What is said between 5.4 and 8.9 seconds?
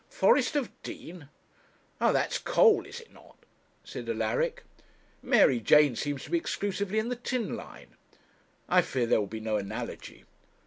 Jane seems to be exclusively in the tin line. I